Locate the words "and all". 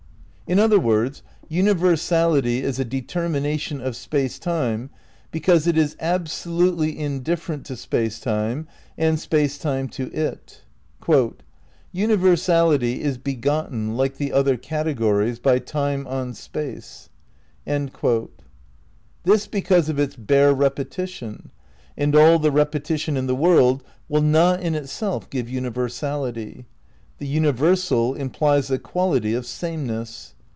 21.97-22.39